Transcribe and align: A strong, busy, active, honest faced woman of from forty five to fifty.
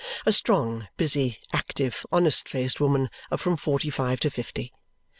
A 0.25 0.33
strong, 0.33 0.87
busy, 0.97 1.37
active, 1.53 2.07
honest 2.11 2.49
faced 2.49 2.81
woman 2.81 3.11
of 3.29 3.39
from 3.39 3.55
forty 3.55 3.91
five 3.91 4.19
to 4.21 4.31
fifty. 4.31 4.73